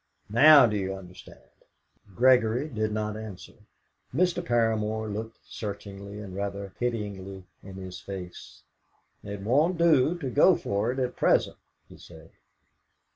Now 0.31 0.65
do 0.65 0.75
you 0.75 0.95
understand?" 0.95 1.51
Gregory 2.15 2.67
did 2.69 2.91
not 2.91 3.15
answer. 3.15 3.53
Mr. 4.11 4.43
Paramor 4.43 5.13
looked 5.13 5.37
searchingly 5.45 6.19
and 6.19 6.35
rather 6.35 6.73
pityingly 6.79 7.43
in 7.61 7.75
his 7.75 7.99
face. 7.99 8.63
"It 9.23 9.41
won't 9.41 9.77
do 9.77 10.17
to 10.17 10.29
go 10.31 10.55
for 10.55 10.91
it 10.91 10.97
at 10.97 11.15
present," 11.15 11.57
he 11.87 11.99
said. 11.99 12.31